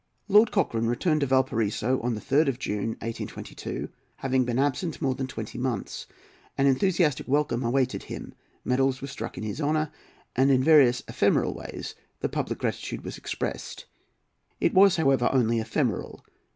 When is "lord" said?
0.35-0.49